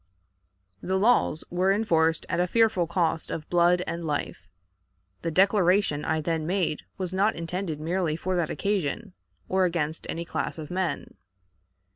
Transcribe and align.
The 0.81 0.97
laws 0.97 1.43
were 1.51 1.71
enforced 1.71 2.25
at 2.27 2.39
a 2.39 2.47
fearful 2.47 2.87
cost 2.87 3.29
of 3.29 3.47
blood 3.51 3.83
and 3.85 4.03
life. 4.03 4.47
The 5.21 5.29
declaration 5.29 6.05
I 6.05 6.21
then 6.21 6.47
made 6.47 6.81
was 6.97 7.13
not 7.13 7.35
intended 7.35 7.79
merely 7.79 8.15
for 8.15 8.35
that 8.35 8.49
occasion, 8.49 9.13
or 9.47 9.65
against 9.65 10.07
any 10.09 10.25
class 10.25 10.57
of 10.57 10.71
men. 10.71 11.13